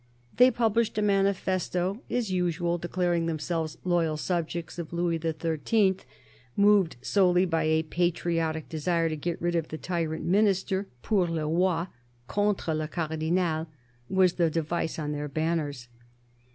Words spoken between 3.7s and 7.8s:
loyal subjects of Louis XIII., moved solely by